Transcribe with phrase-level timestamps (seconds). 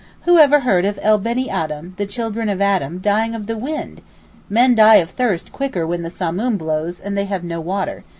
[0.21, 4.01] Whoever heard of el Beni Adam (the children of Adam) dying of the wind?
[4.49, 8.03] Men die of thirst quicker when the Samoom blows and they have no water.